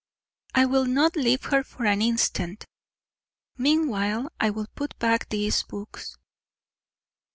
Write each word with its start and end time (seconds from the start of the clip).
"I 0.55 0.65
will 0.65 0.85
not 0.85 1.15
leave 1.15 1.43
her 1.43 1.61
for 1.63 1.85
an 1.85 2.01
instant." 2.01 2.65
"Meanwhile, 3.55 4.31
I 4.39 4.49
will 4.49 4.65
put 4.73 4.97
back 4.97 5.29
these 5.29 5.61
books." 5.61 6.17